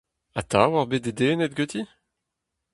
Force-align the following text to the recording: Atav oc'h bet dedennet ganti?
Atav 0.39 0.71
oc'h 0.79 0.87
bet 0.89 1.05
dedennet 1.05 1.53
ganti? 1.57 1.81